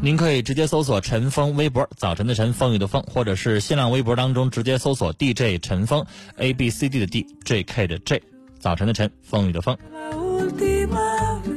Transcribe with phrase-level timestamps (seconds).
[0.00, 6.04] 您可以直接搜索陈峰微博，早晨的晨，风雨的风，或者是新浪微博当中直接搜索 DJ 陈峰
[6.36, 8.22] ，A B C D 的 D，J K 的 J，
[8.58, 9.76] 早晨的晨，风雨的风。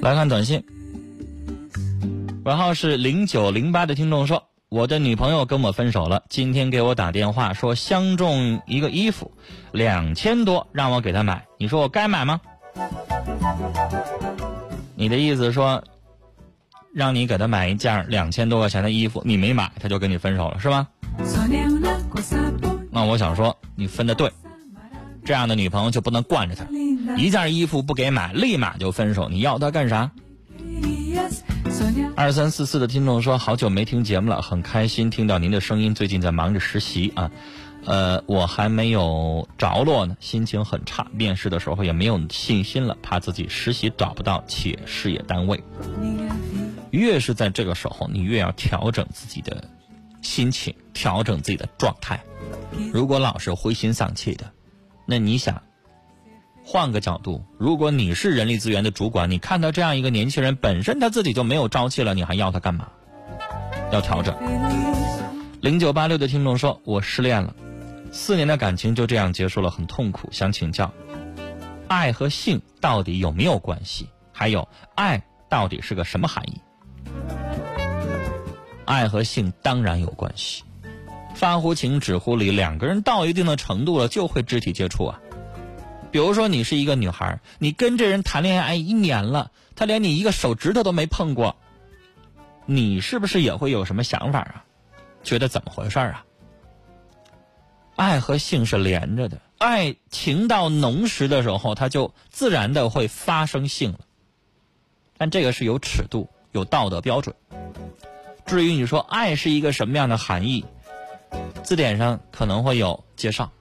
[0.01, 0.63] 来看短信，
[2.45, 9.31] 尾号是零九零八的听众说，我的女朋友跟我分手了，今天给我打电话说相中一个衣服，
[9.73, 12.39] 两千多，让我给她买，你说我该买吗？
[14.95, 15.83] 你的意思说？
[16.97, 20.87] 让你给他买一件两千多块钱的衣服，你没买，他就跟你分手了，是吧？
[22.89, 24.31] 那我想说，你分的对，
[25.23, 26.65] 这样的女朋友就不能惯着她，
[27.15, 30.09] 一件衣服不给买，立马就分手，你要他干啥？
[32.15, 37.29] 二三四四的听众说，好久没听节目了，很开心听到您的声音，最近在忙着实习啊，
[37.85, 45.63] 呃，我还没有着落呢，心情很差，面试的时候也没有信心了，怕自己实习找不到且事业单位。
[46.97, 49.63] 越是在这个时候，你越要调整自己的
[50.21, 52.19] 心情，调整自己的状态。
[52.91, 54.51] 如果老是灰心丧气的，
[55.05, 55.61] 那你想
[56.65, 62.89] 换个角度，如果你是人力资源的主管，你看到这样一个年轻人，本身他自己就没有朝气了，你还要他干嘛？
[63.91, 64.35] 要调整。
[65.61, 67.55] 零九八六的听众说：“我失恋了，
[68.11, 70.29] 四年的感情就这样结束了，很痛苦。
[70.31, 70.91] 想请教，
[71.87, 74.09] 爱和性到底有没有关系？
[74.33, 76.59] 还有，爱到底是个什么含义？”
[78.85, 80.63] 爱和性当然有关系，
[81.35, 85.19] 发乎情止乎礼，两个人到一定的程度了就会肢体接触啊。
[86.09, 91.57] 比如说你是一个女孩，你跟这人谈恋爱一年了，他连你一个手指头都没碰过，
[92.65, 94.63] 你是不是也会有什么想法啊？
[95.21, 96.23] 觉得怎么回事啊？
[97.97, 103.99] 爱和性是连着的，爱情到浓时的时候，它就自然的会发生性了，
[105.17, 107.35] 但这个是有尺度、有道德标准。
[108.45, 110.63] 至于你说爱是一个什么样的含义，
[111.63, 113.51] 字典上可能会有介绍。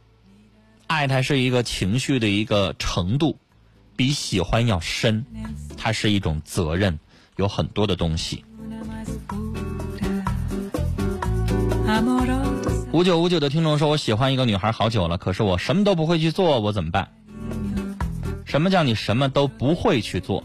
[0.87, 3.37] 爱它是一个情绪的一个程度，
[3.97, 5.27] 比喜欢要深，
[5.77, 6.99] 它是一种责任，
[7.35, 8.45] 有很多的东西。
[12.93, 17.13] 五九五九的听众说：“我喜欢一个女孩好久了，可是我什么都不会去做，我怎么办？”
[18.47, 20.45] 什么叫你什么都不会去做？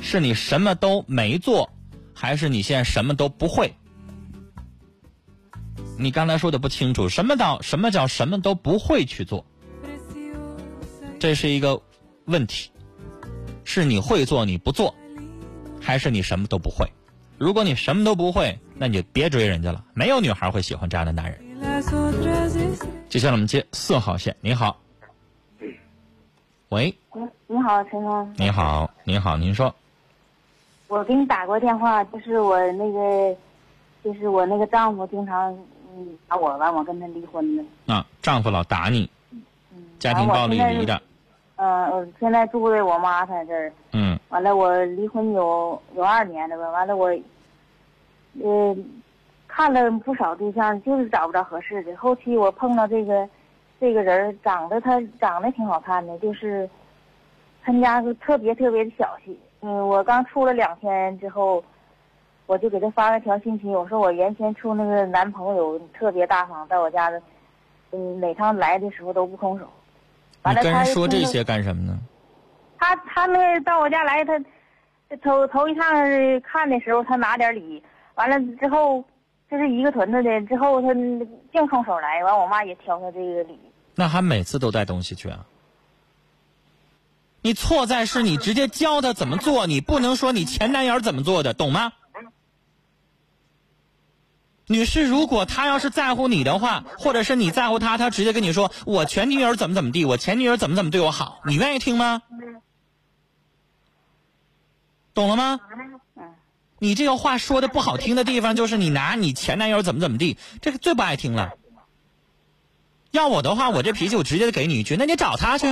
[0.00, 1.70] 是你什么都没做？
[2.12, 3.72] 还是你现在什么都不会？
[5.96, 9.44] 你刚才说的不清楚，什么叫什么叫什么都不会去做？
[11.18, 11.80] 这是一个
[12.24, 12.70] 问题，
[13.64, 14.94] 是你会做你不做，
[15.80, 16.86] 还是你什么都不会？
[17.38, 21.40] 如果你什么都不会，那你就别追人家了，没有女孩会喜欢这样的男人。
[23.08, 24.80] 接下来我们接四号线，你好，
[26.70, 26.94] 喂，
[27.46, 29.74] 你好，陈峰，你好，你好，您说。
[30.90, 33.36] 我给你打过电话，就是我那个，
[34.02, 35.56] 就是我那个丈夫经常
[35.94, 37.64] 嗯打我，完我跟他离婚了。
[37.86, 39.08] 啊，丈夫老打你，
[39.72, 41.00] 嗯家庭暴力离的。
[41.54, 43.72] 嗯，现在住在我妈她这儿。
[43.92, 44.18] 嗯。
[44.30, 46.68] 完了，我离婚有有二年了吧？
[46.70, 47.08] 完了，我
[48.42, 48.76] 呃
[49.46, 51.96] 看了不少对象，就是找不着合适的。
[51.96, 53.28] 后期我碰到这个
[53.78, 56.68] 这个人，长得他长得挺好看的，就是
[57.62, 59.38] 他家是特别特别的小气。
[59.60, 61.62] 嗯，我刚处了两天之后，
[62.46, 67.22] 我就给他发了条信息，我说我原先处那个男朋友特别大方，在我家的，
[67.92, 69.68] 嗯，每趟来的时候都不空手。
[70.46, 71.98] 你跟人说这些干什么呢？
[72.78, 74.38] 他他那到我家来，他
[75.22, 75.92] 头头一趟
[76.40, 77.82] 看的时候，他拿点礼，
[78.14, 79.04] 完了之后
[79.50, 80.88] 就是一个屯子的，之后他
[81.52, 83.60] 净空手来，完我妈也挑他这个礼。
[83.94, 85.44] 那还每次都带东西去啊？
[87.42, 91.92] 你错在是你直接教他怎么做，你不能说你前男友怎么做的，懂吗？
[94.66, 102.22] 女士，如果他要是在乎你的话，或者是你在乎他，他直接跟你说我前女友怎么怎么地，我前女友怎么怎么对我好，你愿意听吗？
[105.12, 105.58] 懂了吗？
[106.78, 111.50] 你这个话说的不好听的地方，就是你拿你前男友怎么怎么地，这个最不爱听了。
[113.10, 115.66] 要我的话，我这脾气我直接给你一句，那你找他去，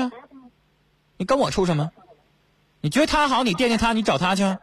[1.18, 1.90] 你跟我处什么？
[2.80, 4.56] 你觉得他好，你惦记他，你找他去。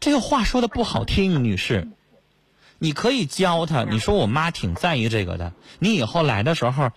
[0.00, 1.88] 这个话说的不好听，女士，
[2.78, 3.84] 你可以教他。
[3.84, 6.90] 你说我妈挺在意这个的，你以后来的时候，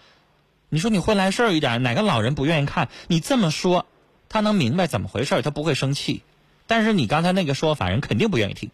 [0.68, 2.90] 你说你会来事儿一点，哪个老人不愿意看？
[3.08, 3.86] 你这么说，
[4.28, 6.22] 他能明白怎么回事，他不会生气。
[6.68, 8.72] 但是你刚才那个说法，人肯定不愿意听。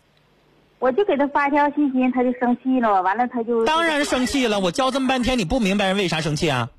[0.80, 4.60] 我就给他发条信息，他就生气了，完了他就当然生气了。
[4.60, 6.72] 我教这么半天，你不明白人为啥生气啊？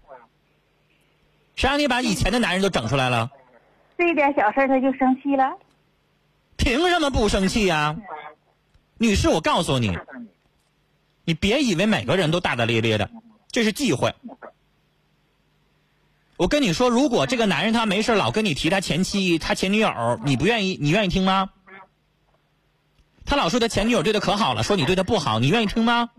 [1.57, 3.31] 谁让你把以前的男人都整出来了？
[3.99, 5.53] 这点小事他就生气了？
[6.57, 7.97] 凭什么不生气呀？
[8.99, 9.97] 女士，我告诉你，
[11.25, 13.11] 你别以为每个人都大大咧咧的，
[13.51, 14.15] 这是忌讳。
[16.37, 21.51] 我跟你说，如果这个男人他没事老跟你提他前妻、他前女友，你不愿意，你愿意听吗？
[23.25, 26.11] 他老说他前女友对他可好了，说你对他不好，你愿意听吗？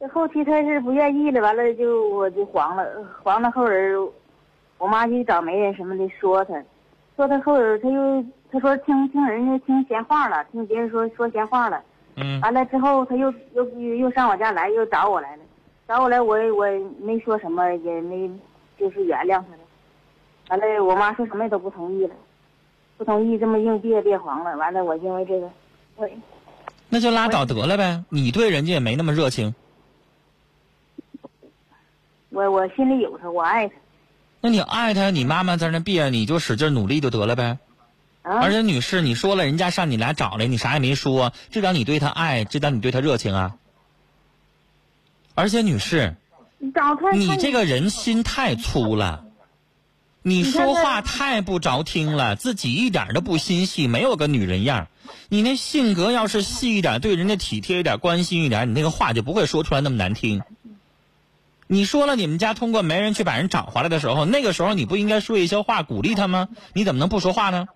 [0.00, 2.86] 这后期他是不愿意了，完了就我就黄了，
[3.22, 3.94] 黄了后人，
[4.78, 6.54] 我妈就找媒人什么的说他，
[7.16, 11.82] 说他后人他又他说听听人家听闲话了，听别人说说闲话了，
[12.16, 15.42] 嗯，完了之后他又又又上我家来，又找我来了，
[15.86, 16.64] 找我来我我
[16.98, 18.30] 没说什么，也没
[18.78, 19.60] 就是原谅他了，
[20.48, 22.14] 完了我妈说什么也都不同意了，
[22.96, 25.50] 不同意这么硬憋憋黄了，完了我因为这个，
[25.96, 26.08] 我
[26.88, 29.54] 那就拉倒得了呗，你对人家也没那么热情。
[32.30, 33.74] 我我心里有他，我爱他。
[34.40, 37.58] 那你爱他，你妈妈在那憋，你就使劲努力就得了呗。
[38.22, 43.56] 啊，而且女士，你说了，人家上你来找来，你啥也没说，这点你对他爱，这点你对他热情啊。
[45.34, 46.16] 而且女士，
[46.58, 49.24] 你这个人心太粗了，
[50.22, 54.88] 你说话太不着听了，自己一点都不心细，没有个女人样。
[55.28, 60.42] 你那性格要是细一点，对人家体贴一点，关心一点，你那个话就不会说出来那么难听。
[61.72, 66.48] 你说了，你们家通过媒人去把人找回来的时候，那个时候你不应该说一些话鼓励他吗？
[66.74, 67.68] 你怎么能不说话呢？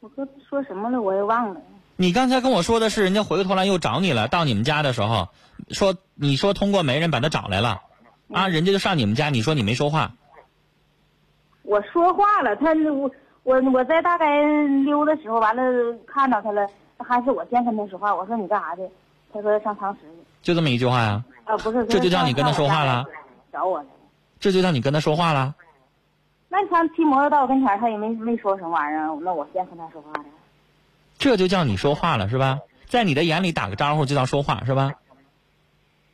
[0.00, 1.60] 我哥说什么了，我也忘了。
[1.96, 5.28] 你刚才跟我说的是，人家回过头来又找你了，到你们家的时候，
[5.72, 7.82] 说你说通过媒人把他找来了，
[8.32, 10.12] 啊，人家就上你们家，你说你没说话，
[11.64, 13.10] 我说话了，他我
[13.42, 14.42] 我我在大概
[14.86, 15.62] 溜的时候，完了
[16.06, 18.14] 看到他了，还是我先跟他说话。
[18.14, 18.82] 我说你干啥去？
[19.34, 20.24] 他说上堂食去。
[20.42, 21.24] 就这么一句话呀，啊，
[21.58, 23.04] 不是，这就叫你跟他说话了？
[23.52, 23.86] 找我来。
[24.40, 25.54] 这就叫你跟他说话了。
[26.48, 30.24] 那他骑摩托到我跟前儿，他也没没说什么玩意儿，那我先跟他说话的。
[31.18, 32.58] 这就叫你说话了是吧？
[32.86, 34.92] 在你的眼里打个招呼就叫说话是吧？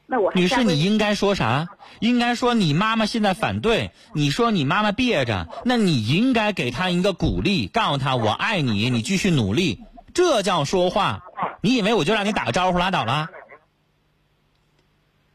[0.07, 1.69] 那我女士，你应该说啥？
[2.01, 9.85] 应该说你妈妈现在反对，你说你妈妈憋着，那你应该给她一个鼓励，告诉她我爱你，你继续努力，
[10.15, 11.23] 这叫说话。
[11.61, 13.29] 你以为我就让你打个招呼拉倒了？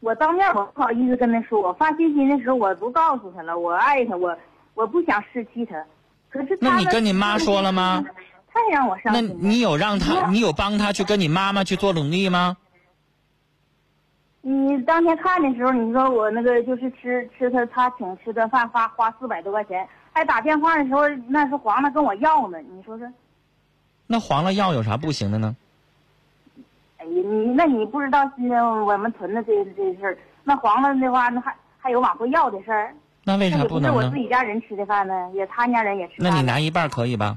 [0.00, 4.36] 我当面我不好意思跟他说，我发信息的时候我都告诉他了，我爱他，我
[4.74, 5.82] 我不想失去他。
[6.28, 8.04] 可是那你跟你妈说了吗？
[8.52, 9.34] 太让我伤那心了。
[9.40, 12.56] 你有让他，你有帮他去跟你妈妈去做努力吗？
[14.42, 23.08] 你当天看的时候，你说我那个就是吃吃他他请吃顿饭花花四百多块钱，还打电话的时候那是黄了跟我要呢，你说说，
[24.06, 25.56] 那黄了要有啥不行的呢？
[27.08, 28.42] 你那你不知道是
[28.84, 32.94] 我们屯子这这事儿，那黄了的话，那还还有往回要的事儿，
[33.24, 34.16] 那为啥不是我自？
[34.16, 36.30] 己家人吃的饭呢，也他家人也吃那。
[36.30, 37.36] 你拿一半可以吧？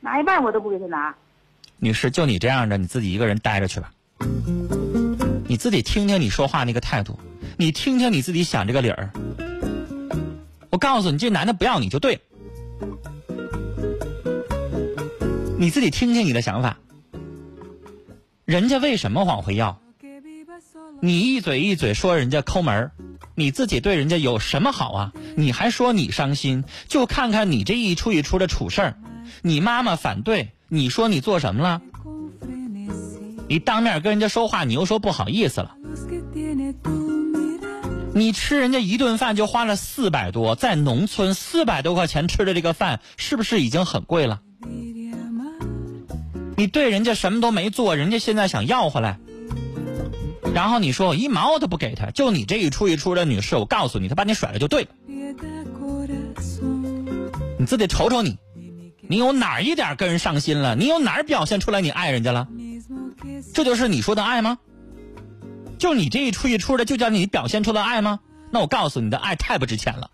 [0.00, 1.14] 拿一半我都不给他拿，
[1.78, 3.90] 女士，就你这样的，你自己一个人待着去吧。
[5.46, 7.18] 你自己听听你说话那个态度，
[7.56, 9.10] 你听听你自己想这个理儿。
[10.70, 12.20] 我告诉你，这男的不要你就对了，
[15.58, 16.76] 你自己听听你的想法。
[18.44, 19.80] 人家为什么往回要？
[21.00, 22.92] 你一嘴一嘴说人家抠门儿
[23.34, 25.12] 你自己对人家有什么好啊？
[25.34, 26.64] 你还说你伤心？
[26.86, 28.96] 就看看你这一出一出的处事儿，
[29.40, 31.80] 你妈妈反对，你说你做什么了？
[33.48, 35.74] 你当面跟人家说话，你又说不好意思了。
[38.14, 44.42] 你吃人家一顿饭就花了四百多，在农村四百多块钱吃的这个饭，是不是已经很贵了？
[46.56, 49.18] 你对人家什么都没做，人家现在想要回来，
[50.54, 54.88] 然后你说我一毛都不给他，就你这一出一出的女士，我告诉你，他把你甩了就对了。
[57.58, 58.38] 你自己瞅瞅你，
[59.08, 60.76] 你有哪一点跟人上心了？
[60.76, 62.48] 你有哪表现出来你爱人家了？
[63.52, 64.58] 这就是你说的爱吗？
[65.78, 68.20] 就你这一出一出的，就叫你表现出了爱吗？
[68.50, 70.10] 那我告诉你的爱太不值钱了。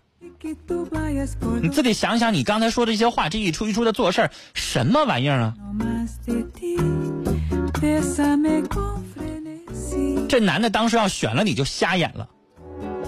[1.61, 5.53] 你自己想想，你刚才说这些话，这一出一出的做事儿，什么玩意儿啊？
[10.27, 12.27] 这男的当时要选了你就瞎眼了，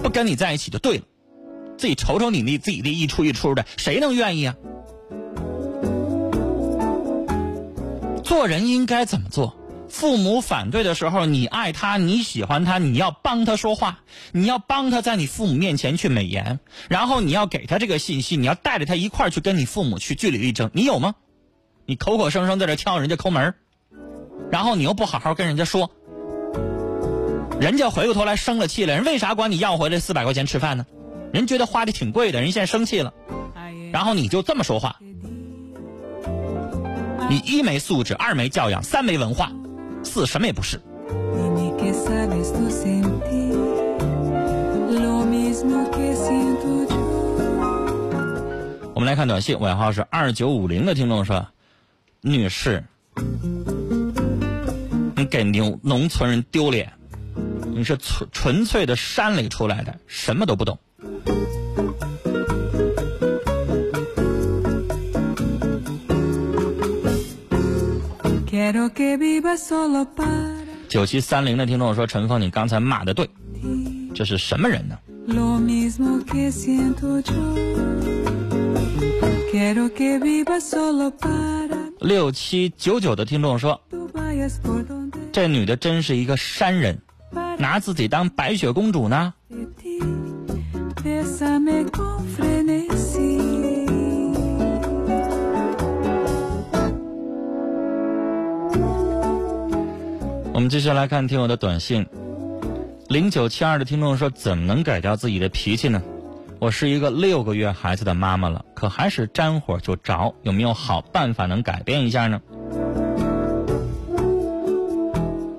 [0.02, 1.04] 不跟你在一起就对了。
[1.76, 4.54] 自己瞅瞅你那自己的一出一出的，谁能愿意啊？
[8.22, 9.56] 做人应该怎么做？
[9.94, 14.00] 父母反对的时候，你爱他，你喜欢他，你要帮他说话，
[14.32, 16.58] 你要帮他在你父母面前去美言，
[16.88, 20.68] 然后你要给他这个信息，你要带着他一块儿去跟你父母去据理力争。
[20.72, 21.14] 你有吗？
[21.86, 23.54] 你口口声声在这挑人家抠门
[24.50, 25.92] 然后你又不好好跟人家说，
[27.60, 30.84] 人家回过头来生了气了，人为啥管你要回来四百块钱吃饭呢？
[31.32, 33.14] 人觉得花的挺贵的，人现在生气了，
[33.92, 34.96] 然后你就这么说话，
[37.30, 39.52] 你一没素质，二没教养，三没文化，
[40.04, 40.80] 四什么也不是。
[48.94, 51.46] 我们来看短信，尾号是二九五零的听众说
[52.22, 52.84] ：“女士，
[55.16, 56.92] 你给农农村人丢脸，
[57.74, 60.78] 你是纯纯粹的山里出来的，什么都不懂。”
[70.88, 73.30] 九七三零的听众说：“陈峰，你刚才骂的对，
[74.12, 74.98] 这是什么人呢？”
[82.00, 83.80] 六七九九的听众说
[85.32, 87.00] ：“这女的真是一个山人，
[87.56, 89.32] 拿自己当白雪公主呢。”
[100.64, 102.06] 我们接下来看听友的短信，
[103.10, 106.02] 零九七二的听众说：“怎么能改掉自己的脾气呢？
[106.58, 112.40] 我是一个六个月孩子的妈妈了，可还是沾火就着，有没有好办法能改变一下呢？”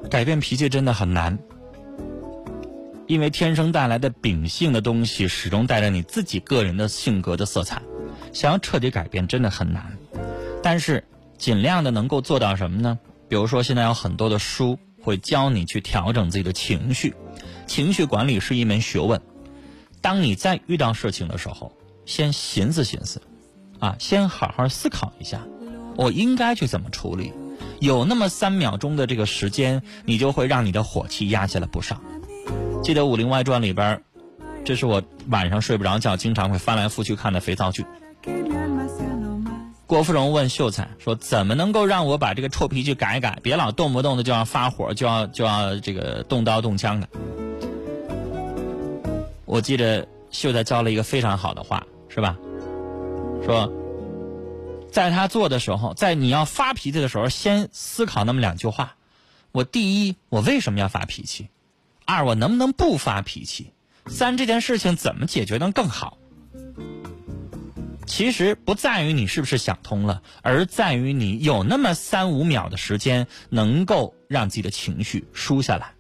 [0.10, 1.38] 改变脾气真的很难。
[3.06, 7.80] 因为天生带来的秉性的东西，始终带着你自己个人的性格的色彩，
[8.34, 9.86] 想要彻底改变真的很难。
[10.64, 11.04] 但是
[11.38, 12.98] 尽量的能够做到什么呢？
[13.28, 17.14] 比如说现在有很多的书会教你去调整自己的情绪，
[17.68, 19.22] 情绪管理是一门学问。
[20.02, 21.72] 当你在遇到事情的时候，
[22.06, 23.22] 先寻思寻思，
[23.80, 25.42] 啊，先好好思考一下，
[25.96, 27.32] 我应该去怎么处理。
[27.80, 32.02] 有那么三秒钟的这个时间，你就会让你的火气压下来不少。
[32.84, 34.02] 记得《武林外传》里边，
[34.64, 37.86] 这是我晚上睡不着觉，经常会翻来覆去看的肥皂剧。
[39.88, 47.08] 郭芙蓉问秀才说：“怎么能够让我把这个臭脾气改改，别老动不动的就要发火，就要就要这个动刀动枪的？”
[49.46, 52.36] 我记得秀才教了一个非常好的话，是吧？
[53.46, 53.72] 说，
[54.92, 58.96] 在他做的时候，在你要发脾气的时候，先思考那么两句话：
[59.52, 61.50] 我第一，我为什么要发脾气？
[62.06, 63.72] 二，我能不能不发脾气？
[64.08, 66.18] 三，这件事情怎么解决能更好？
[68.06, 75.94] 其实不在于你是不是想通了，而在于你有那么三五秒的时间，能够让自己的情绪舒下来。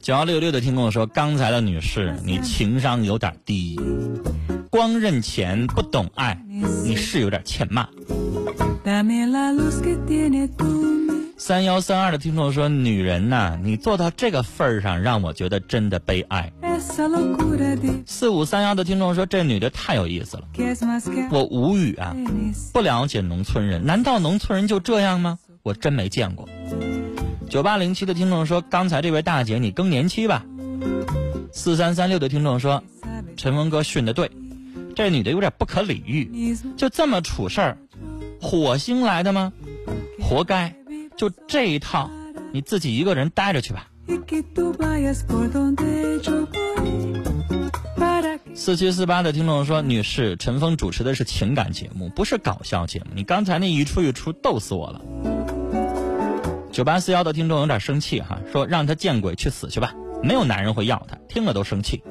[0.00, 3.80] 九幺六六的听众说：“刚才的女士，你情商有点低。”
[4.68, 6.38] 光认钱不懂爱，
[6.84, 7.88] 你是有点欠骂。
[11.36, 16.52] 三幺三二的听众说：“女人呐，你做到这个份儿上，让我觉得真的悲哀。”
[18.06, 20.44] 四五三幺的听众说：“这女的太有意思了，
[21.30, 22.14] 我无语啊！
[22.72, 25.38] 不了解农村人，难道农村人就这样吗？
[25.64, 26.48] 我真没见过。”
[27.50, 30.44] 九八零七的听众说：“刚才这位大姐，你更年期吧？”
[31.52, 32.82] 四三三六的听众说
[33.36, 34.30] ：“陈文哥训的对。”
[34.94, 37.78] 这女的有点不可理喻，就这么处事儿，
[38.40, 39.52] 火星来的吗？
[40.20, 40.72] 活该！
[41.16, 42.10] 就这一套，
[42.52, 43.88] 你自己一个人待着去吧。
[48.54, 53.06] 四七四八的听众说：“女士，陈峰主持的是情感节目，不是搞笑节目。
[53.14, 55.00] 你刚才那一出一出，逗死我了。”
[56.70, 62.02] 九八四幺的听众有点生气哈，说：“让他见鬼去死去吧，没有男人会要他。”听了都生气。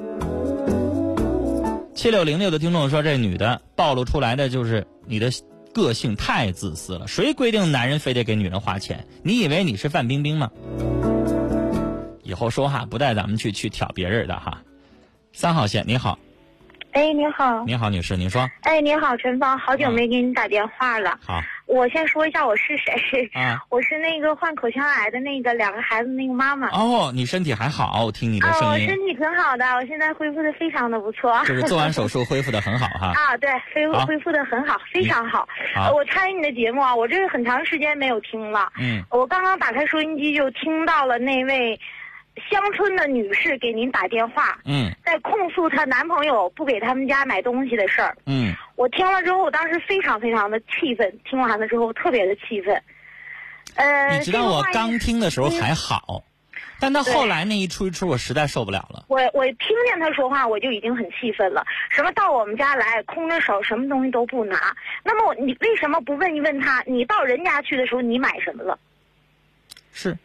[1.94, 5.30] 七六零六的听众说：“这女的暴露出来的就是你的
[5.74, 7.06] 个性太自私了。
[7.06, 9.06] 谁规定男人非得给女人花钱？
[9.22, 10.50] 你以为你是范冰冰吗？
[12.22, 14.62] 以后说话不带咱们去去挑别人的哈。”
[15.34, 16.18] 三号线，你好。
[16.94, 17.64] 哎，你好。
[17.66, 18.48] 你好，女士，您说。
[18.62, 21.18] 哎，你好，陈芳，好久没给你打电话了。
[21.26, 21.40] 好。
[21.66, 23.28] 我先说一下我是谁。
[23.34, 23.58] 啊。
[23.68, 26.68] 我是那个患口腔癌的那个两个孩子那个妈妈。
[26.68, 28.04] 哦，你身体还好？
[28.04, 28.64] 我听你的声音。
[28.64, 31.36] 哦，我身体挺好的，我现在恢复的非常的不错。
[31.44, 33.08] 就是做完手术恢复的很好哈。
[33.18, 35.48] 啊，对，恢复恢复的很好，非常好。
[35.74, 35.92] 好。
[35.92, 38.70] 我参与你的节目啊，我这是很长时间没有听了。
[38.78, 39.02] 嗯。
[39.10, 41.80] 我刚刚打开收音机就听到了那位。
[42.50, 52.82] 乡村的女士给您打电话，嗯，在控诉她男朋友不给他们家买东西的事儿，嗯，我听了之后，我当时非常非常的气愤，听完了之后特别的气愤。
[53.76, 56.24] 呃，你知道我刚听的时候还好，
[56.80, 59.04] 但到后来那一出一出，我实在受不了了。
[59.08, 61.64] 我我听见他说话，我就已经很气愤了。
[61.88, 64.76] 什么到我们家来空着手，什么东西都不拿？
[65.02, 66.82] 那么你为什么不问一问他？
[66.86, 68.78] 你到人家去的时候，你买什么了？
[69.92, 70.16] 是。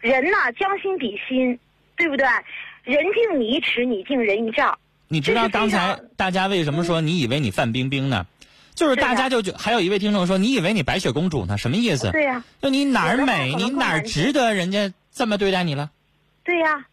[0.00, 1.58] 人呐，将心比心，
[1.96, 2.26] 对不对？
[2.84, 4.78] 人敬你一尺，你敬人一丈。
[5.08, 8.26] 你知道刚才大家为什么说你以为你范冰冰呢？
[8.74, 11.58] 就是大家就觉，还有一位听众说你以为你白雪公主呢？
[11.58, 12.10] 什么意思？
[12.12, 12.44] 对呀。
[12.62, 15.90] 就你哪儿美，你哪儿值得人家这么对待你了？
[16.44, 16.86] 对呀，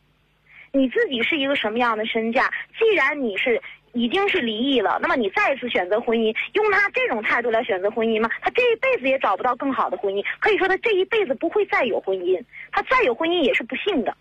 [0.71, 2.51] 你自己是一个什么样的身价？
[2.77, 3.61] 既然你是。
[3.95, 8.29] 已经是离异了，那么你再次选择婚姻，用他这种态度来选择婚姻吗？
[8.41, 14.15] 他这一辈子也找不到更好的婚姻，可以说他这一辈子不会再有婚姻，他再有婚姻也是不幸的，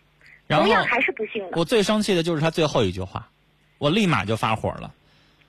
[0.49, 1.59] 同样还是不幸的。
[1.59, 3.29] 我最生气的就是他最后一句话，
[3.79, 4.95] 我立马就发火了，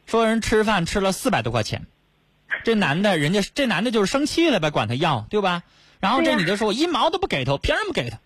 [0.08, 1.86] 说人吃饭吃了四百多块钱，
[2.64, 5.62] 这男的，人家这男的就是生气了呗，管他要，对吧？
[6.00, 8.18] 然后这女的说我一毛都不给他，凭什么给他？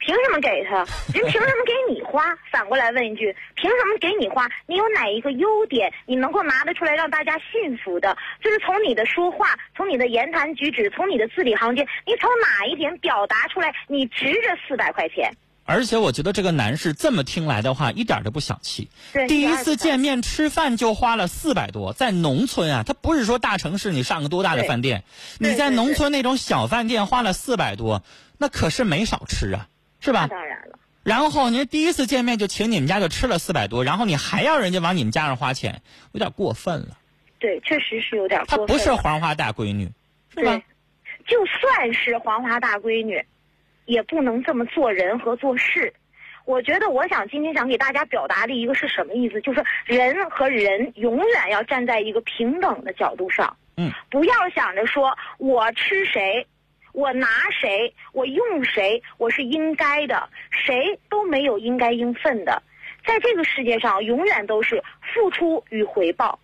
[0.00, 0.76] 凭什么给他？
[1.12, 2.24] 人 凭什么给你花？
[2.50, 4.48] 反过来问一句，凭什么给你花？
[4.66, 8.16] 你有哪一个优点，你能够拿得出来让大家信服的？
[8.42, 15.32] 就是从你的说话，从你的言谈举止，从你的字里行间，你从哪一点表达出来你值这四百块钱？
[15.66, 18.88] 而且我觉得这个男士这么听来的话，一点都不小气。
[19.12, 25.04] 对，第一次见面吃饭就花了四百多，在农村啊，他不是说大城市你上个多大的饭店，
[25.38, 28.02] 你在农村那种小饭店花了四百多，
[28.38, 29.68] 那可是没少吃啊。
[30.00, 30.26] 是吧？
[30.28, 30.78] 当然了。
[31.02, 35.80] 然后您第一次见面就请你们家就吃了四百多，然后你还要人家往你们家上花钱，
[36.12, 36.98] 有点过分了。
[37.38, 38.66] 对，确实是有点过分。
[38.66, 39.90] 她不是黄花大闺女，
[40.34, 40.60] 是吧？
[41.26, 43.24] 就算是黄花大闺女，
[43.86, 45.94] 也不能这么做人和做事。
[46.44, 49.40] 我觉得，我想今天想给大家表达的一个是什么意思？
[49.40, 53.56] 就是人和人永远要站在一个平等的角度上。
[53.76, 53.90] 嗯。
[54.10, 56.46] 不要想着说我吃谁。
[56.92, 62.62] 我拿谁，我用谁，我是应该的，谁都没有应该应分的，
[63.04, 64.82] 在这个世界上，永远都是
[65.14, 66.38] 付出与回报。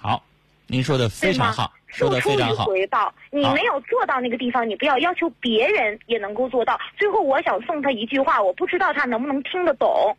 [0.00, 0.22] 好，
[0.66, 2.64] 您说的非常好，说的非常好。
[2.64, 6.78] 付出与回报，你没有做到那个地方，你不要要求别人也能够做到。
[6.96, 10.16] 最后，我想送他一句话，我不知道他能不能听得懂。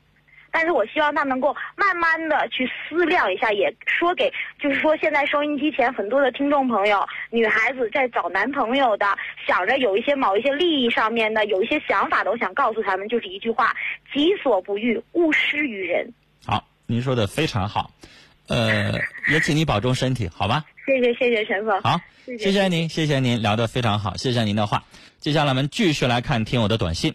[0.58, 9.06] 但是我希望他能够慢慢的去思量一下，也说给，就是说现在收音机前很多的听众朋友，女孩子在找男朋友的，
[9.46, 13.76] 想着有一些某一些利益上面的，有一些想法的，我想告诉他们，就是一句话：
[14.12, 16.12] 己所不欲，勿施于人。
[16.44, 17.92] 好，您说的非常好，
[18.48, 18.94] 呃，
[19.30, 20.66] 也请你保重身体，好吧？
[20.88, 21.80] 谢谢谢谢陈总。
[21.82, 22.02] 好，
[22.40, 24.82] 谢谢您，谢谢您聊得非常好，谢谢您的话。
[25.20, 27.14] 接下来我们继续来看听我的短信。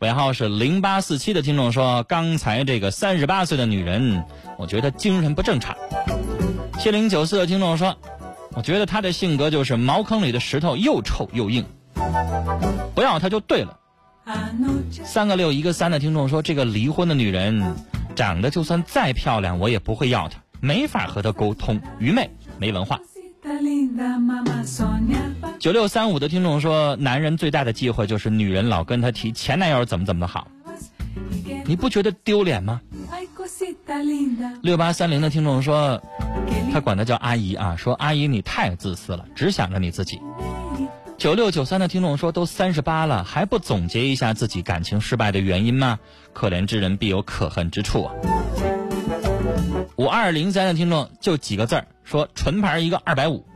[0.00, 4.24] 尾号是零八四七的听众说：“刚才这个三十八岁的女人，
[4.56, 5.76] 我觉得精神不正常。”
[6.80, 7.94] 七零九四的听众说
[8.56, 11.66] ：“我觉得她的性格就是茅坑里的石头，又臭又硬，
[12.94, 13.78] 不要她就对了。”
[15.04, 17.76] 三个六一个三的听众说：“这个离婚的女人，
[18.16, 22.98] 长得就算再漂亮，我也不会要她，没法和她沟通，愚昧，没文化。”
[25.58, 30.48] 九六三五的听众说：“男人最大的忌讳就是女人老跟他提前男友怎么怎么的好，
[31.66, 32.80] 你不觉得丢脸吗？”
[34.62, 36.02] 六八三零的听众说
[36.72, 40.20] ：“他管他叫阿姨啊，说阿姨你太自私了，只想着你自己。”
[41.18, 45.98] 九六九三的听众说：“都三十八了，还不总结一下自己感情失败的原因吗？
[46.32, 48.14] 可怜之人必有可恨之处啊。”
[49.96, 51.86] 五二零三的听众就几个字儿。
[52.04, 53.46] 说纯牌一个二百五，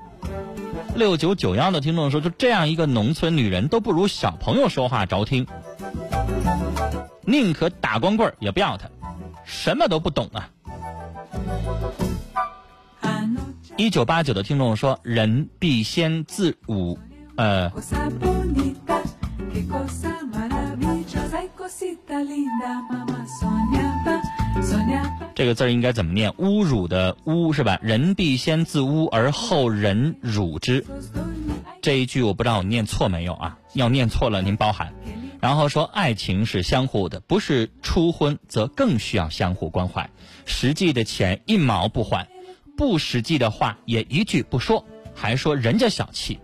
[0.95, 5.49] 六九九幺的听众说，就这样一个农村女人都不如小朋友说话着听，
[7.23, 8.89] 宁可打光棍也不要她，
[9.45, 10.51] 什么都不懂啊。
[13.77, 16.97] 一九八九的听众说，人必先自侮，
[17.35, 17.73] 呃。
[25.35, 26.31] 这个字儿应该怎么念？
[26.33, 27.79] 侮辱的侮是吧？
[27.83, 30.85] 人必先自污而后人辱之。
[31.83, 33.59] 这一句我不知道我念错没有啊？
[33.73, 34.93] 要念错了您包涵。
[35.41, 40.09] 然后说爱情是相互的，不是初婚则更需要相互关怀。
[40.47, 42.27] 实际的钱一毛不还，
[42.77, 46.39] 不实际的话也一句不说，还说人家小气，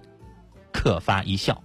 [0.73, 1.63] 可发一笑。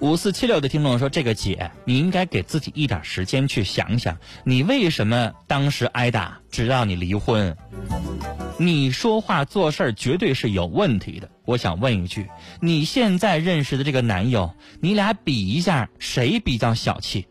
[0.00, 7.54] 五四七六的听众说：“这个姐，你应该给自己一点时间去想想，你为什么当时挨打，直到你离婚？
[8.56, 11.30] 你说话做事儿绝对是有问题的。
[11.44, 12.26] 我想问一句，
[12.60, 17.26] 你现在认识的这个男友，你俩比一下，谁比较小气？”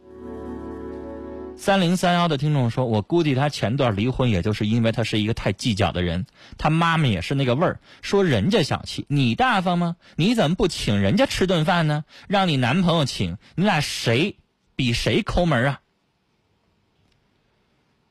[1.60, 6.26] 三零三幺的听众说：“我估计他前段离婚，也就是因为他是一个太计较的人。
[6.58, 9.98] 他妈妈也是那个味儿，说人家小气，你大方吗？
[10.16, 12.06] 你怎么不请人家吃顿饭呢？
[12.30, 14.38] 让你男朋友请，你俩谁
[14.78, 15.82] 比谁抠门啊？”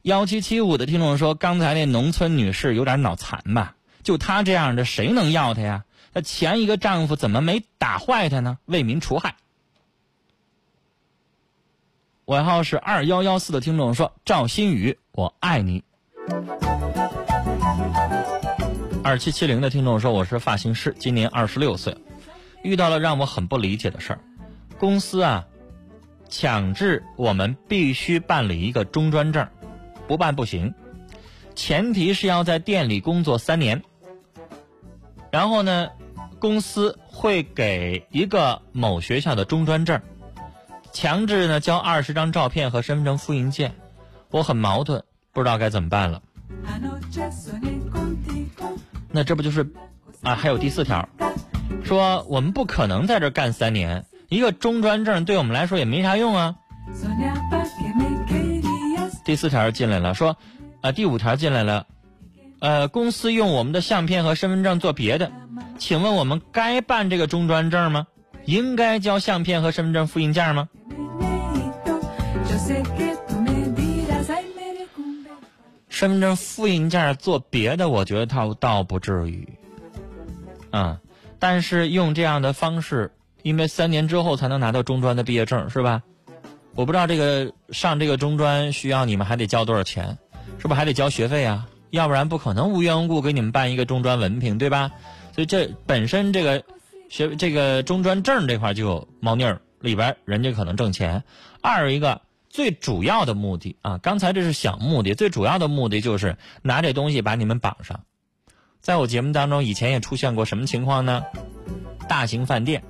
[0.03, 3.77] 幺七七五的听众说：“刚才那农村女士有点脑残吧？
[4.03, 5.85] 就她这样的，谁能要她呀？
[6.13, 8.59] 她前一个丈夫怎么没打坏她呢？
[8.67, 9.37] 为民除害。”
[12.29, 15.83] 尾号是二幺幺四的听众说：“赵新宇，我爱你。”
[19.03, 21.97] 二七七零的听众说：“我是发型师，今年二十六岁，
[22.63, 24.21] 遇到了让我很不理解的事儿。
[24.79, 25.47] 公司啊，
[26.29, 29.49] 强制我们必须办理一个中专证，
[30.07, 30.75] 不办不行。
[31.55, 33.83] 前提是要在店里工作三年。
[35.33, 35.89] 然后呢，
[36.39, 39.99] 公司会给一个某学校的中专证。”
[40.93, 43.75] 强制呢交二十张照片和身份证复印件，
[44.31, 46.23] 我很矛盾，不知道该怎么办了。
[49.11, 49.71] 那这不就是
[50.23, 50.35] 啊？
[50.35, 51.09] 还有第四条，
[51.85, 56.57] 说我们不可能在这干三年，一个中专证对我们来说也没啥用啊。
[59.25, 60.37] 第四条进来了，说
[60.81, 61.87] 啊，第五条进来了，
[62.61, 65.31] 呃，公司用我们的相片和身份证做别的，
[65.79, 68.07] 请问我们该办这个中专证吗？
[68.45, 70.69] 应该交相片和身份证复印件吗？
[75.99, 79.49] 身份证复印件做别的，我觉得倒倒不至于，
[80.71, 81.01] 啊，
[81.41, 83.11] 但是用这样的方式，
[83.43, 86.01] 因为三年之后才能拿到中专的毕业证，是吧？
[86.77, 90.17] 我不知道这个上这个中专需要你们还得交多少钱，
[90.61, 91.67] 是不是还得交学费啊？
[91.91, 94.93] 要不然不可能无缘无故给你们办一个中专文凭，对吧？
[95.35, 96.63] 所以这本身这个。
[97.11, 101.25] 学这个中专证这块就有猫腻儿，里边人家可能挣钱。
[101.63, 108.01] 二一个最主要的目的啊，刚才这是小目的，最主要的目的就是拿这东西把你们绑上。
[108.81, 111.25] 在我节目当中，以前也出现过什么情况呢？
[112.09, 112.83] 大型饭店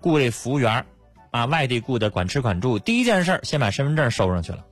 [0.00, 0.86] 雇这服务员
[1.30, 2.78] 啊，外地雇的，管吃管住。
[2.78, 4.64] 第一件事先把身份证收上去了。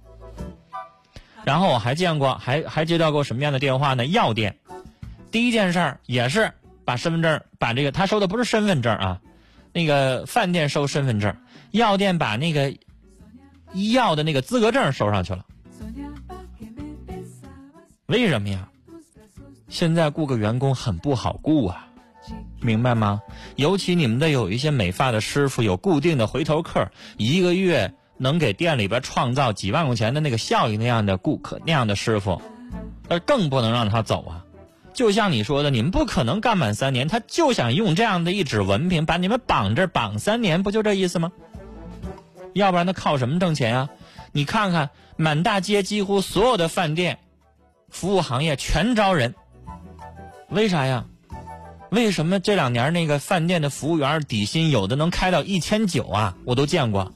[1.45, 4.07] 然后我还见过，还还接到过什么样的电话呢？
[4.07, 4.59] 药店，
[5.31, 6.53] 第一件事也是。
[6.83, 9.21] 把身份证，把这个他收的不是身份证啊，
[9.73, 11.37] 那个饭店收身份证，
[11.71, 12.75] 药店把那个
[13.73, 15.45] 医药的那个资格证收上去了。
[18.07, 18.69] 为什么呀？
[19.69, 21.87] 现在雇个员工很不好雇啊，
[22.61, 23.23] 明白吗？
[23.55, 32.43] 尤其你们的有一些美发的师傅，有固定的回头客，一个月能给店里边创造几万块钱的那个效益那样的顾客那样的师傅，
[33.09, 34.45] 那更不能让他走啊。
[34.93, 41.31] 就像你说的，你们不可能干满三年，他就想用这样的一纸文凭把你们绑这绑三年，不就这意思吗？
[42.55, 43.89] 要不然他靠什么挣钱啊？
[44.33, 47.19] 你看看满大街几乎所有的饭店、
[47.89, 49.35] 服务行业全招人，
[50.49, 51.05] 为啥呀？
[51.91, 56.37] 为什么这两年那个饭店的服务员底薪有的能开到一千九啊？
[56.45, 57.13] 我都见过，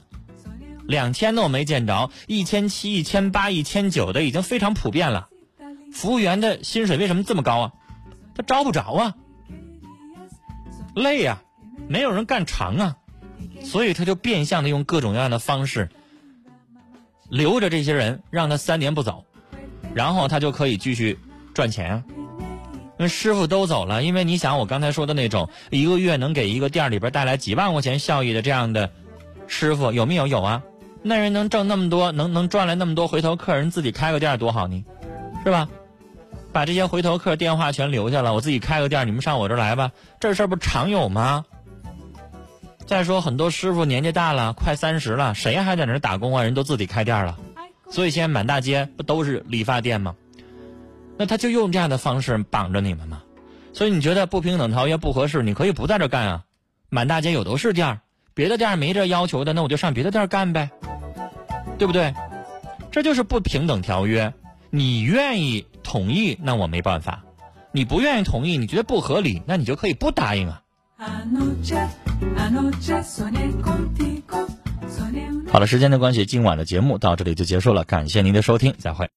[0.85, 5.29] 两千的我没见着，一千七、一千八、一千九的已经非常普遍了。
[5.93, 7.71] 服务员的薪水为什么这么高啊？
[8.35, 9.15] 他招不着啊，
[10.93, 11.41] 累呀，
[11.87, 12.97] 没有人干长啊，
[13.63, 15.89] 所以他就变相的用各种各样的方式
[17.29, 19.25] 留着这些人，让他三年不走，
[19.93, 21.17] 然后他就可以继续
[21.53, 22.03] 赚钱。
[22.97, 28.89] 那师傅都走了，因为你想我刚才说的那种一个月能给一个店里边带来几万块钱效益的这样的
[29.47, 30.27] 师傅有没有？
[30.27, 30.63] 有啊，
[31.01, 34.85] 那人能挣那么多，能能赚来那么多回头客人，自己开个店多好呢，
[35.43, 35.67] 是吧？
[36.53, 39.91] 把这些回头客电话全留下了，我自己开个店，你们上我这儿来吧。
[40.21, 41.43] 这事儿不常有吗？
[42.85, 46.43] 再说很多师傅年纪大了，快三十了，谁还在那打工啊？
[46.43, 47.37] 人都自己开店了。
[47.89, 50.15] 所以现在满大街不都是理发店吗？
[51.17, 53.23] 那他就用这样的方式绑着你们吗？
[53.73, 56.43] 所以你觉得不平等条约不合适，你可以不在这干啊。
[56.89, 58.01] 满大街有都是店，
[58.33, 60.69] 别的店没这要求的，那我就上别的店干呗，
[61.77, 62.13] 对不对？
[62.91, 64.33] 这就是不平等条约。
[64.69, 67.23] 你愿意同意，那我没办法；
[67.71, 70.61] 你不愿意同意，你觉得不合理，那你就可以不答应啊。
[75.51, 79.09] 好了时间的关系今晚的节目到这里就结束了感谢您的收听再会。